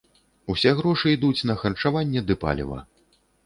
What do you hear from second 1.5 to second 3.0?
на харчаванне ды паліва.